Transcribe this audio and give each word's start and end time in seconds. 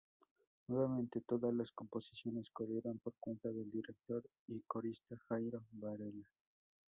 Nuevamente 0.67 1.21
todas 1.21 1.53
las 1.53 1.71
composiciones 1.71 2.49
corrieron 2.49 2.97
por 2.97 3.13
cuenta 3.19 3.49
del 3.49 3.69
director 3.69 4.23
y 4.47 4.59
corista 4.61 5.15
Jairo 5.29 5.63
Varela. 5.73 6.25